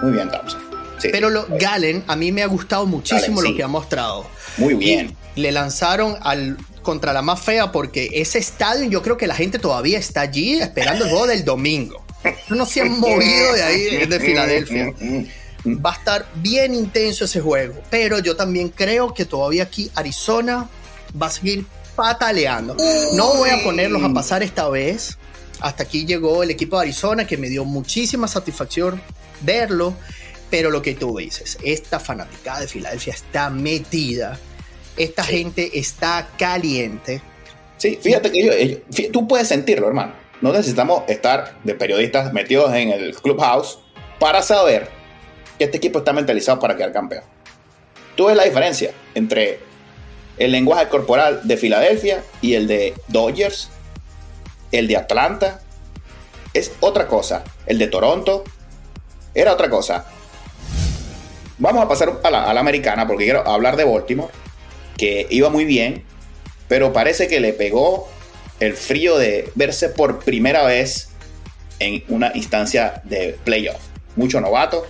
[0.06, 0.62] Muy bien, Thompson.
[1.02, 4.28] Pero lo, Galen, a mí me ha gustado muchísimo lo que ha mostrado.
[4.58, 5.16] Muy bien.
[5.36, 9.58] le lanzaron al contra la más fea porque ese estadio yo creo que la gente
[9.58, 12.06] todavía está allí esperando el juego del domingo.
[12.50, 14.94] No se han movido de ahí, de Filadelfia.
[15.66, 17.74] Va a estar bien intenso ese juego.
[17.90, 20.70] Pero yo también creo que todavía aquí Arizona
[21.20, 21.66] va a seguir
[21.96, 22.78] pataleando.
[23.14, 25.18] No voy a ponerlos a pasar esta vez.
[25.62, 29.02] Hasta aquí llegó el equipo de Arizona que me dio muchísima satisfacción
[29.42, 29.96] verlo.
[30.50, 34.40] Pero lo que tú dices, esta fanática de Filadelfia está metida.
[34.96, 37.22] Esta gente está caliente.
[37.78, 40.14] Sí, fíjate que tú puedes sentirlo, hermano.
[40.42, 43.80] No necesitamos estar de periodistas metidos en el clubhouse
[44.20, 44.90] para saber
[45.58, 47.24] que este equipo está mentalizado para quedar campeón.
[48.16, 49.60] Tú ves la diferencia entre
[50.38, 53.70] el lenguaje corporal de Filadelfia y el de Dodgers,
[54.72, 55.62] el de Atlanta,
[56.54, 57.44] es otra cosa.
[57.66, 58.44] El de Toronto
[59.36, 60.06] era otra cosa.
[61.58, 64.34] Vamos a pasar a la, americana porque quiero hablar de Baltimore,
[64.98, 66.04] que iba muy bien,
[66.68, 68.10] pero parece que le pegó
[68.60, 71.10] el frío de verse por primera vez
[71.80, 73.80] en una instancia de playoff.
[74.16, 74.86] Mucho novato,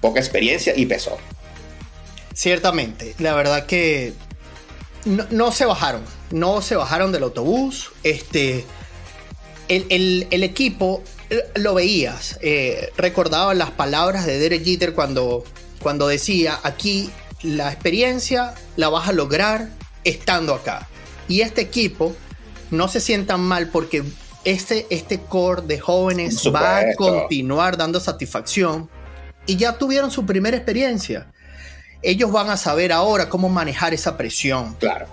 [0.00, 1.18] poca experiencia y pesó.
[2.34, 4.12] Ciertamente, la verdad que
[5.04, 7.92] no, se bajaron, no se bajaron del autobús.
[8.02, 8.64] Este,
[9.68, 11.19] el, equipo eh,
[11.54, 15.44] lo veías, eh, recordaba las palabras de Derek Jeter cuando,
[15.82, 17.10] cuando decía, aquí
[17.42, 19.68] la experiencia la vas a lograr
[20.04, 20.88] estando acá.
[21.28, 22.14] Y este equipo
[22.70, 24.02] no se sientan mal porque
[24.44, 28.90] este, este core de jóvenes va a continuar dando satisfacción
[29.46, 31.26] y ya tuvieron su primera experiencia
[32.02, 34.74] ellos van a saber ahora cómo manejar esa presión.
[34.74, 35.06] Claro.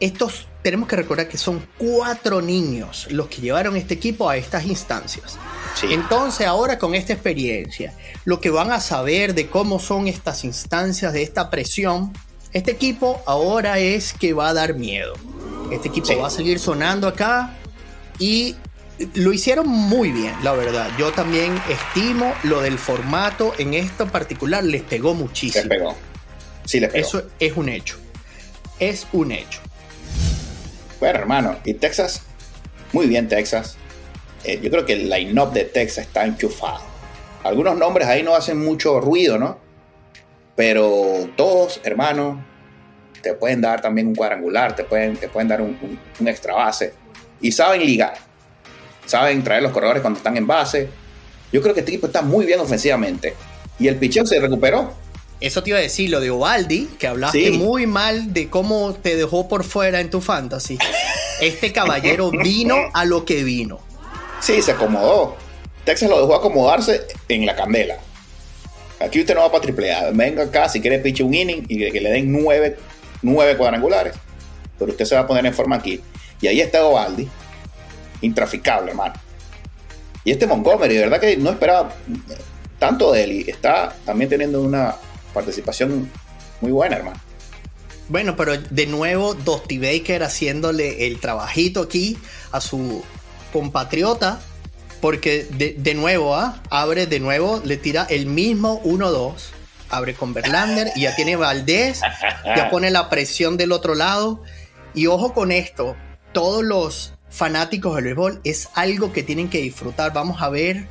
[0.00, 4.64] Estos, tenemos que recordar que son cuatro niños los que llevaron este equipo a estas
[4.64, 5.36] instancias.
[5.82, 7.92] Entonces ahora con esta experiencia,
[8.24, 12.14] lo que van a saber de cómo son estas instancias, de esta presión,
[12.54, 15.12] este equipo ahora es que va a dar miedo.
[15.70, 17.54] Este equipo va a seguir sonando acá
[18.18, 18.56] y
[19.12, 20.90] lo hicieron muy bien, la verdad.
[20.98, 25.66] Yo también estimo lo del formato en esto particular, les pegó muchísimo.
[25.68, 25.94] Les pegó.
[26.94, 27.98] Eso es un hecho.
[28.78, 29.60] Es un hecho.
[31.04, 32.22] Bueno, hermano, y Texas,
[32.94, 33.76] muy bien Texas.
[34.42, 36.80] Eh, yo creo que el line-up de Texas está enchufado.
[37.42, 39.58] Algunos nombres ahí no hacen mucho ruido, ¿no?
[40.56, 42.42] Pero todos, hermano,
[43.20, 46.94] te pueden dar también un cuadrangular, te pueden, te pueden dar un, un extra base.
[47.42, 48.14] Y saben ligar.
[49.04, 50.88] Saben traer los corredores cuando están en base.
[51.52, 53.34] Yo creo que este equipo está muy bien ofensivamente.
[53.78, 54.94] Y el picheo se recuperó.
[55.40, 59.16] Eso te iba a decir, lo de Ovaldi, que hablaste muy mal de cómo te
[59.16, 60.78] dejó por fuera en tu fantasy.
[61.40, 63.80] Este caballero vino a lo que vino.
[64.40, 65.36] Sí, se acomodó.
[65.84, 67.98] Texas lo dejó acomodarse en la candela.
[69.00, 70.10] Aquí usted no va para triple A.
[70.12, 72.76] Venga acá si quiere piche un inning y que le den nueve,
[73.22, 74.14] nueve cuadrangulares.
[74.78, 76.00] Pero usted se va a poner en forma aquí.
[76.40, 77.28] Y ahí está Ovaldi.
[78.22, 79.14] Intraficable, hermano.
[80.24, 81.94] Y este Montgomery, de verdad que no esperaba
[82.78, 83.32] tanto de él.
[83.32, 84.96] Y está también teniendo una
[85.34, 86.10] participación
[86.60, 87.20] muy buena, hermano.
[88.08, 92.18] Bueno, pero de nuevo, Dusty Baker haciéndole el trabajito aquí
[92.52, 93.02] a su
[93.52, 94.40] compatriota,
[95.00, 96.62] porque de, nuevo, ¿ah?
[96.70, 99.34] abre de nuevo, le tira el mismo 1-2,
[99.90, 102.00] abre con Verlander y ya tiene Valdés,
[102.44, 104.42] ya pone la presión del otro lado.
[104.94, 105.96] Y ojo con esto,
[106.32, 110.12] todos los fanáticos del béisbol es algo que tienen que disfrutar.
[110.12, 110.86] Vamos a ver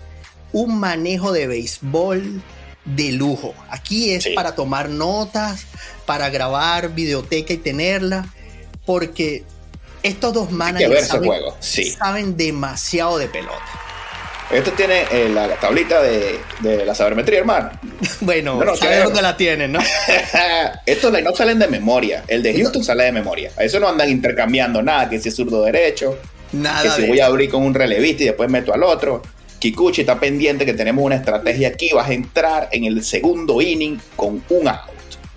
[0.51, 2.41] un manejo de béisbol
[2.85, 3.53] de lujo.
[3.69, 5.65] Aquí es para tomar notas,
[6.05, 8.27] para grabar videoteca y tenerla,
[8.85, 9.43] porque
[10.03, 11.07] estos dos managers
[11.97, 13.63] saben, demasiado de pelota.
[14.51, 16.39] Esto tiene eh, la tablita de,
[16.85, 17.71] la sabermetría, hermano.
[18.21, 19.79] bueno, no, dónde la tienen, ¿no?
[20.85, 22.23] Estos no salen de memoria.
[22.27, 23.51] El de Houston sale de memoria.
[23.57, 26.19] A eso no andan intercambiando nada, que si es zurdo derecho.
[26.51, 26.83] Nada.
[26.83, 29.23] Que si voy a abrir con un relevista y después meto al otro.
[29.63, 31.91] Kikuchi está pendiente que tenemos una estrategia aquí.
[31.93, 34.91] Vas a entrar en el segundo inning con un out.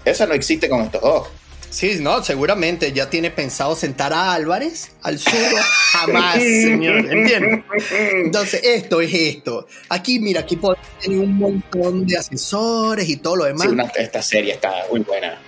[0.05, 1.29] Esa no existe con estos dos.
[1.71, 5.33] Sí, no, seguramente ya tiene pensado sentar a Álvarez al sur.
[5.93, 7.07] Jamás, señor.
[7.09, 7.65] ¿Entiendes?
[7.93, 9.69] Entonces, esto es esto.
[9.91, 10.59] Aquí, mira, aquí
[11.01, 13.69] tener un montón de asesores y todo lo demás.
[13.71, 15.39] Sí, esta serie está muy buena.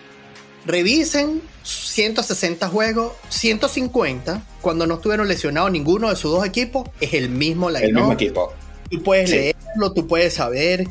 [0.66, 4.46] Revisen 160 juegos, 150.
[4.60, 8.52] Cuando no estuvieron lesionados ninguno de sus dos equipos, es el mismo El mismo equipo.
[8.90, 10.86] Tú puedes leerlo, tú puedes saber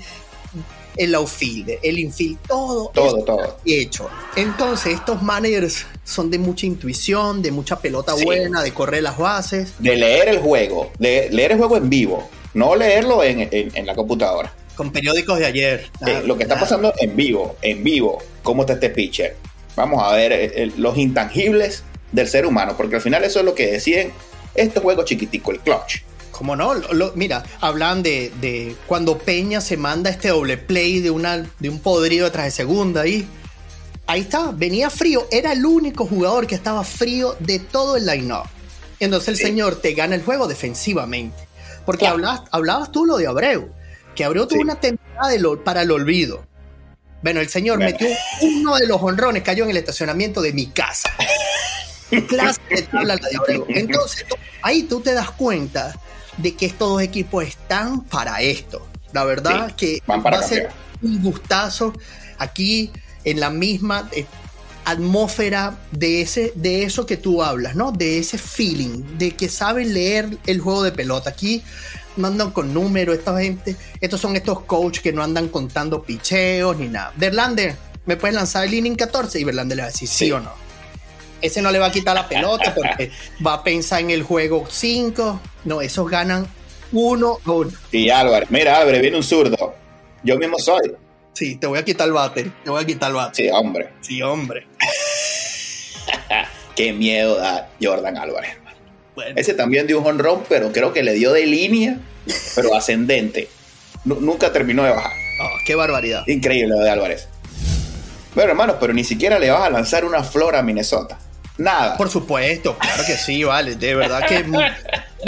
[0.98, 4.10] el outfield, el infield, todo, todo, todo hecho.
[4.36, 9.74] Entonces, estos managers son de mucha intuición, de mucha pelota buena, de correr las bases.
[9.80, 14.54] De leer el juego, de leer el juego en vivo, no leerlo en, la computadora.
[14.76, 15.90] Con periódicos de ayer.
[16.06, 19.36] Eh, lo que está pasando en vivo, en vivo, cómo está este pitcher.
[19.76, 23.56] Vamos a ver eh, los intangibles del ser humano, porque al final eso es lo
[23.56, 24.12] que deciden
[24.56, 26.02] este juego chiquitico, el clutch.
[26.38, 26.76] ¿Cómo no?
[27.16, 32.26] mira, hablan de, cuando Peña se manda este doble play de, una, de un podrido
[32.26, 33.28] detrás de segunda ahí.
[34.06, 35.28] Ahí está, venía frío.
[35.32, 38.44] Era el único jugador que estaba frío de todo el line-up.
[39.00, 41.48] Entonces el señor te gana el juego defensivamente.
[41.88, 43.72] Porque hablabas, tú lo de Abreu,
[44.14, 46.46] que Abreu tuvo una temporada para el olvido.
[47.24, 48.08] Bueno, el señor metió
[48.42, 51.10] uno de los honrones, cayó en el estacionamiento de mi casa.
[52.28, 53.66] Clase de tabla la de Abreu.
[53.70, 54.24] Entonces,
[54.62, 56.00] ahí tú te das cuenta
[56.38, 58.86] de que estos dos equipos están para esto.
[59.14, 60.70] La verdad que va a ser
[61.02, 61.94] un gustazo
[62.38, 62.92] aquí
[63.24, 64.26] en la misma eh,
[64.86, 67.92] atmósfera de, ese, de eso que tú hablas, ¿no?
[67.92, 71.32] De ese feeling, de que saben leer el juego de pelota.
[71.32, 71.64] Aquí
[72.16, 76.78] no andan con números, esta gente, estos son estos coaches que no andan contando picheos
[76.78, 77.14] ni nada.
[77.16, 79.40] Verlander, ¿me puedes lanzar el inning 14?
[79.40, 80.67] Y Verlander le va a decir sí o no
[81.42, 83.12] ese no le va a quitar la pelota porque
[83.46, 85.42] va a pensar en el juego 5.
[85.66, 86.48] No, esos ganan
[86.92, 87.72] 1 a 1.
[87.92, 89.76] Y Álvarez, mira, Álvarez, viene un zurdo.
[90.24, 90.94] Yo mismo soy.
[91.34, 92.52] Sí, te voy a quitar el bate.
[92.64, 93.44] Te voy a quitar el bate.
[93.44, 93.90] Sí, hombre.
[94.02, 94.66] Sí, hombre.
[96.76, 98.58] Qué miedo da Jordan Álvarez.
[99.36, 102.00] Ese también dio un honrón, pero creo que le dio de línea,
[102.56, 103.50] pero ascendente.
[104.06, 105.12] nunca terminó de bajar.
[105.42, 106.24] Oh, qué barbaridad.
[106.28, 107.28] Increíble lo de Álvarez.
[108.36, 111.18] Bueno, hermanos, pero ni siquiera le vas a lanzar una flor a Minnesota.
[111.58, 111.98] Nada.
[111.98, 113.76] Por supuesto, claro que sí, vale.
[113.76, 114.46] De verdad que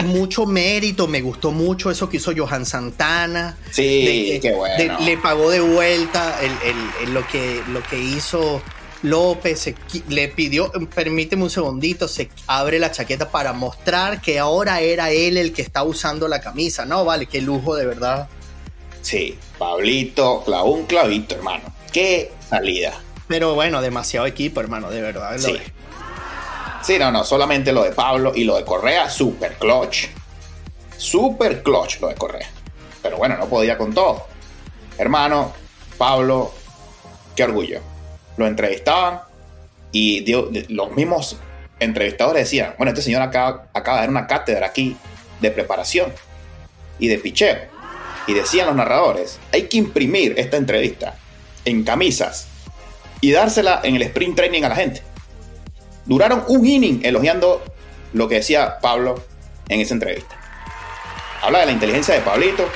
[0.03, 1.07] mucho mérito.
[1.07, 3.57] Me gustó mucho eso que hizo Johan Santana.
[3.71, 4.99] Sí, qué bueno.
[4.99, 6.35] le pagó de vuelta
[7.07, 8.61] lo, que, lo que hizo
[9.01, 9.73] López.
[10.07, 15.37] le pidió, permíteme un segundito, se abre la chaqueta para mostrar que ahora era él
[15.37, 16.85] el que está usando la camisa.
[16.85, 18.29] No, vale, qué lujo de verdad.
[19.01, 21.73] Sí, Pablito, clavó un clavito, hermano.
[21.91, 23.01] Qué salida.
[23.27, 25.37] Pero bueno, demasiado equipo, hermano, de verdad.
[25.37, 25.55] Sí.
[26.89, 30.07] Sí, no, no, solamente lo de Pablo y lo de Correa, super clutch.
[30.97, 32.49] Super clutch lo de Correa.
[33.03, 34.25] Pero bueno, no podía con todo.
[34.97, 35.53] Hermano,
[35.99, 36.51] Pablo,
[37.35, 37.79] qué orgullo.
[38.37, 39.21] Lo entrevistaban
[39.91, 40.25] y
[40.69, 41.37] los mismos
[41.79, 44.97] entrevistadores decían, bueno, este señor acaba, acaba de dar una cátedra aquí
[45.41, 46.11] de preparación
[46.97, 47.59] y de picheo.
[48.25, 51.13] Y decían los narradores, hay que imprimir esta entrevista
[51.65, 52.47] en camisas
[53.21, 55.03] y dársela en el sprint training a la gente
[56.09, 57.63] duraron un inning elogiando
[58.13, 59.23] lo que decía Pablo
[59.69, 60.35] en esa entrevista.
[61.41, 62.67] Habla de la inteligencia de Pablito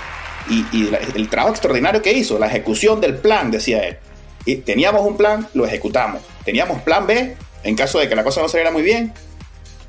[0.50, 3.98] y, el trabajo extraordinario que hizo, la ejecución del plan, decía él.
[4.46, 6.22] Y teníamos un plan, lo ejecutamos.
[6.46, 9.12] Teníamos plan B en caso de que la cosa no saliera muy bien.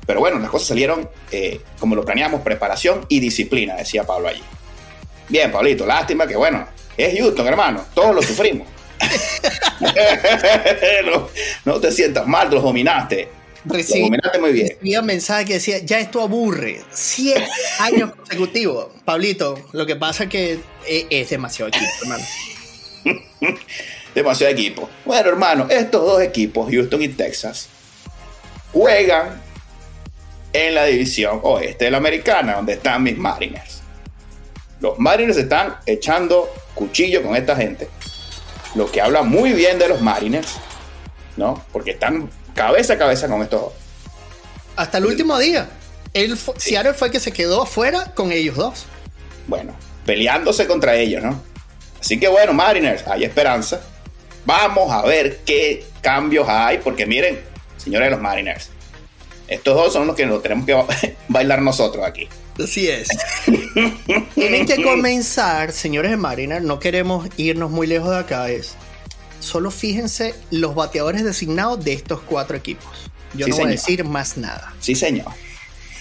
[0.07, 4.43] Pero bueno, las cosas salieron eh, como lo planeamos, preparación y disciplina, decía Pablo allí.
[5.29, 6.65] Bien, Pablito, lástima que bueno,
[6.97, 8.67] es Houston, hermano, todos lo sufrimos.
[11.05, 11.27] no,
[11.65, 13.27] no te sientas mal, los dominaste.
[13.65, 14.69] Los Recibí, dominaste muy bien.
[14.69, 16.81] recibía un mensaje que decía, ya esto aburre.
[16.91, 17.47] Siete
[17.79, 18.87] años consecutivos.
[19.03, 22.23] Pablito, lo que pasa es que es, es demasiado equipo, hermano.
[24.15, 24.89] demasiado equipo.
[25.03, 27.69] Bueno, hermano, estos dos equipos, Houston y Texas,
[28.71, 29.41] juegan
[30.53, 33.81] en la división oeste de la americana, donde están mis Mariners.
[34.79, 37.89] Los Mariners están echando cuchillo con esta gente,
[38.75, 40.55] lo que habla muy bien de los Mariners,
[41.37, 41.63] ¿no?
[41.71, 43.73] Porque están cabeza a cabeza con estos dos.
[44.75, 45.69] Hasta el último día.
[46.13, 48.85] Él, fu- Seattle fue el que se quedó afuera con ellos dos.
[49.47, 51.41] bueno, peleándose contra ellos, ¿no?
[51.99, 53.81] Así que bueno, Mariners, hay esperanza.
[54.45, 57.41] Vamos a ver qué cambios hay, porque miren,
[57.77, 58.69] señores de los Mariners,
[59.47, 60.87] estos dos son los que nos tenemos que ba-
[61.27, 62.27] bailar nosotros aquí.
[62.63, 63.07] Así es.
[64.35, 68.75] Tienen que comenzar, señores de Mariner, no queremos irnos muy lejos de acá, es
[69.39, 73.11] solo fíjense los bateadores designados de estos cuatro equipos.
[73.35, 73.71] Yo Sí, no voy a señor.
[73.79, 74.73] decir más nada.
[74.79, 75.27] Sí, señor.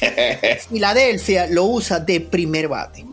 [0.71, 3.05] Filadelfia lo usa de primer bate.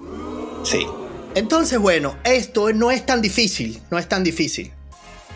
[0.63, 0.85] Sí,
[1.33, 4.71] Entonces, bueno, esto no es tan difícil, no es tan difícil.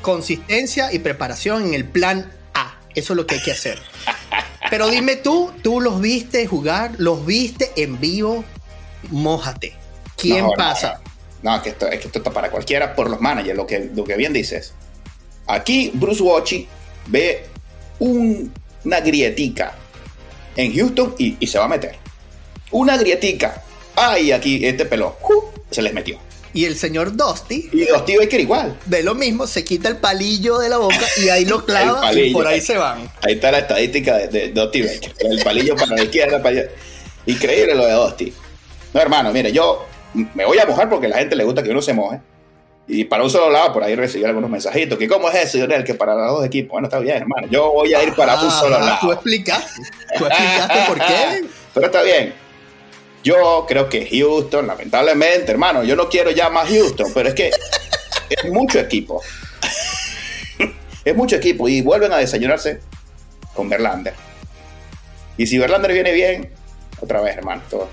[0.01, 2.31] Consistencia y preparación en el plan
[2.95, 3.79] eso es lo que hay que hacer.
[4.69, 8.43] Pero dime tú, tú los viste jugar, los viste en vivo,
[9.11, 9.73] mójate.
[10.17, 11.01] ¿Quién No, pasa?
[11.43, 13.67] No, no, es que esto, es que esto está para cualquiera por los managers, lo
[13.67, 14.73] que, lo que bien dices.
[15.47, 16.67] Aquí Bruce Wochy
[17.07, 17.45] ve
[17.99, 18.51] un-
[18.83, 19.73] una grietica
[20.55, 21.95] en Houston y, y se va a meter.
[22.71, 23.61] Una grietica.
[23.95, 25.13] Ay, aquí este pelón.
[25.21, 25.43] ¡ju!
[25.69, 26.17] se les metió.
[26.55, 28.79] Y el señor Dusty Y tíos Baker igual.
[28.85, 32.15] ve lo mismo, se quita el palillo de la boca y ahí lo clava y
[32.15, 32.33] palillo.
[32.33, 33.11] por ahí se van.
[33.21, 35.13] Ahí está la estadística de, de Dusty Baker.
[35.19, 36.69] El palillo para la izquierda, para allá.
[37.27, 38.33] Increíble lo de Dusty.
[38.93, 39.85] No, hermano, mire, yo
[40.33, 42.19] me voy a mojar porque a la gente le gusta que uno se moje.
[42.87, 44.97] Y para un solo lado, por ahí recibí algunos mensajitos.
[44.99, 45.83] que ¿Cómo es eso, Lionel?
[45.83, 46.71] Que para los dos equipos.
[46.73, 47.47] Bueno, está bien, hermano.
[47.49, 49.13] Yo voy a ir para un Ah, solo Tú lado.
[49.13, 49.81] explicaste,
[50.17, 51.45] tú explicaste por qué.
[51.73, 52.33] Pero está bien.
[53.25, 57.49] Yo creo que Houston, lamentablemente, hermano, yo no quiero ya más Houston, pero es que
[58.29, 59.19] es mucho equipo.
[61.03, 62.81] es mucho equipo y vuelven a desayunarse
[63.55, 64.13] con Verlander.
[65.37, 66.51] Y si Verlander viene bien,
[67.01, 67.63] otra vez, hermano.
[67.67, 67.89] todo.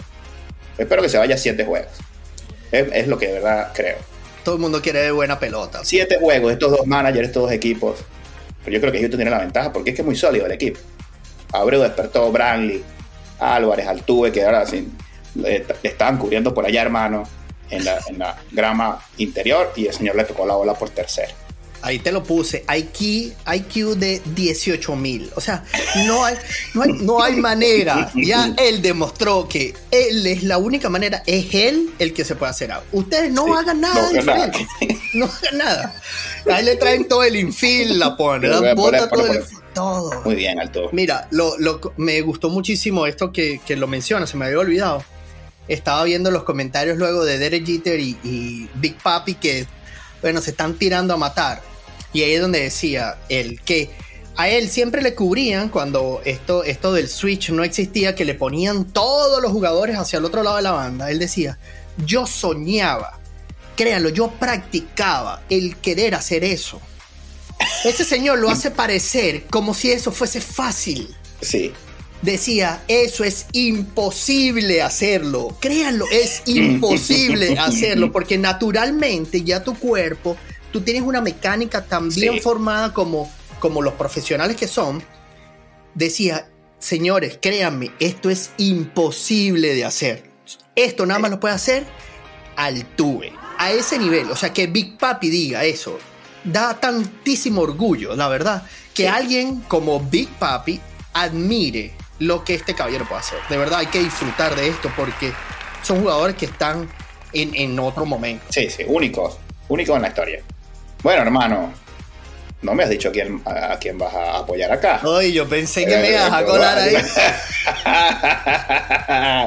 [0.76, 1.92] Espero que se vaya a siete juegos.
[2.70, 3.96] Es, es lo que de verdad creo.
[4.44, 5.80] Todo el mundo quiere ver buena pelota.
[5.82, 8.00] Siete juegos, estos dos managers, estos dos equipos.
[8.66, 10.52] Pero yo creo que Houston tiene la ventaja porque es que es muy sólido el
[10.52, 10.78] equipo.
[11.52, 12.84] Abreu despertó, Brantley,
[13.38, 14.88] Álvarez, Altuve, que ahora sí,
[15.34, 17.28] le, le estaban cubriendo por allá, hermano,
[17.70, 21.32] en la, en la grama interior y el señor le tocó la bola por tercero.
[21.84, 22.64] Ahí te lo puse.
[22.72, 25.28] IQ, IQ de 18 mil.
[25.34, 25.64] O sea,
[26.06, 26.36] no hay,
[26.74, 28.08] no, hay, no hay manera.
[28.14, 31.24] Ya él demostró que él es la única manera.
[31.26, 32.86] Es él el que se puede hacer algo.
[32.92, 34.46] Ustedes no Sí, hagan nada no hagan nada.
[34.46, 35.00] diferente.
[35.14, 35.94] No hagan nada.
[36.52, 40.22] Ahí le traen todo el infield, la ponen, la bota todo, el- todo.
[40.24, 40.88] Muy bien, Alto.
[40.92, 45.04] Mira, lo, lo- me gustó muchísimo esto que, que lo menciona, se me había olvidado.
[45.68, 49.66] Estaba viendo los comentarios luego de Derek Jeter y, Big Papi que,
[50.20, 51.62] bueno, se están tirando a matar.
[52.12, 53.90] Y ahí es donde decía él que
[54.36, 58.86] a él siempre le cubrían cuando esto, esto del switch no existía, que le ponían
[58.86, 61.10] todos los jugadores hacia el otro lado de la banda.
[61.10, 61.58] Él decía,
[62.04, 63.18] yo soñaba,
[63.76, 66.80] créanlo, yo practicaba el querer hacer eso.
[67.84, 71.14] Ese señor lo hace parecer como si eso fuese fácil.
[71.40, 71.72] Sí,
[72.22, 75.56] Decía, eso es imposible hacerlo.
[75.60, 80.36] Créanlo, es imposible hacerlo porque naturalmente ya tu cuerpo,
[80.72, 82.40] tú tienes una mecánica tan bien Sí.
[82.40, 85.02] formada como, como los profesionales que son.
[85.94, 90.30] Decía, señores, créanme, esto es imposible de hacer.
[90.76, 91.84] Esto nada más lo puede hacer
[92.56, 93.32] Altuve.
[93.58, 95.98] A ese nivel, o sea, que Big Papi diga eso,
[96.44, 98.62] da tantísimo orgullo, la verdad,
[98.94, 99.08] que Sí.
[99.08, 100.80] alguien como Big Papi
[101.12, 101.92] admire
[102.26, 103.38] lo que este caballero puede hacer.
[103.48, 105.32] De verdad, hay que disfrutar de esto porque
[105.82, 106.88] son jugadores que están
[107.32, 108.44] en, en otro momento.
[108.50, 109.38] sí, sí, únicos.
[109.68, 110.42] Únicos en la historia.
[111.02, 111.72] Bueno, hermano,
[112.62, 115.00] no me has dicho a quién, a, a quién vas a apoyar acá.
[115.02, 116.94] Ay, yo pensé que me ibas a colar ahí.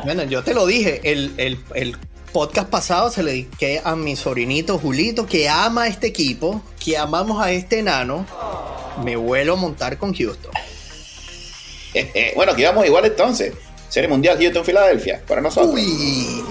[0.04, 1.98] Bueno, yo te lo dije, el, el- el
[2.32, 6.98] podcast pasado se le dediqué a mi sobrinito Julito, que ama a este equipo, que
[6.98, 8.26] amamos a este enano.
[9.04, 10.52] Me vuelo a montar con Houston.
[12.36, 13.54] bueno, que íbamos igual entonces.
[13.90, 15.74] Serie Mundial Houston, Filadelfia, para nosotros.
[15.74, 16.44] Uy.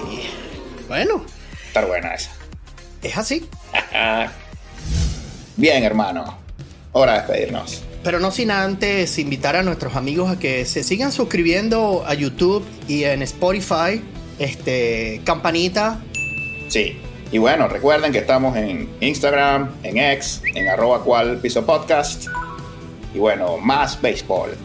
[0.87, 1.25] Bueno.
[1.67, 2.31] Estar buena esa.
[3.01, 3.47] Es así.
[5.57, 6.37] Bien, hermano.
[6.93, 7.83] Hora de despedirnos.
[8.03, 12.63] Pero no sin antes invitar a nuestros amigos a que se sigan suscribiendo a YouTube
[12.87, 14.01] y en Spotify.
[14.39, 15.99] Este, campanita.
[16.69, 16.99] Sí.
[17.31, 22.27] Y bueno, recuerden que estamos en Instagram, en X, en arroba cual piso podcast.
[23.13, 24.55] Y bueno, más béisbol.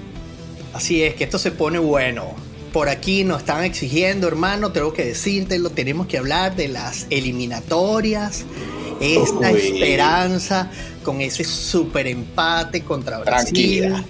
[0.72, 2.34] Así es, que esto se pone bueno.
[2.72, 7.06] Por aquí nos están exigiendo, hermano, tengo que decirte, lo tenemos que hablar de las
[7.10, 8.44] eliminatorias.
[9.00, 10.70] Esta esperanza
[11.02, 13.44] con ese super empate contra Brasil.
[13.44, 14.04] Tranquilidad.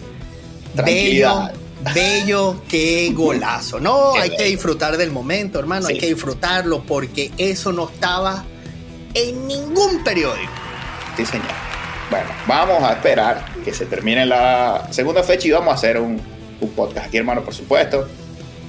[0.75, 1.53] Tranquilidad.
[1.85, 3.81] Bello, bello, qué golazo.
[3.81, 8.45] No, hay que disfrutar del momento, hermano, hay que disfrutarlo porque eso no estaba
[9.15, 10.53] en ningún periódico.
[11.17, 11.49] Sí, señor.
[12.11, 16.21] Bueno, vamos a esperar que se termine la segunda fecha y vamos a hacer un,
[16.69, 18.09] podcast aquí, hermano, por supuesto,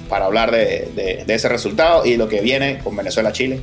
[0.08, 3.60] para hablar de, de ese resultado y lo que viene con Venezuela-Chile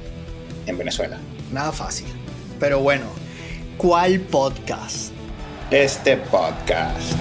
[0.65, 1.17] en Venezuela.
[1.51, 2.07] Nada fácil.
[2.59, 3.05] Pero bueno,
[3.77, 5.11] ¿cuál podcast?
[5.71, 7.13] Este podcast.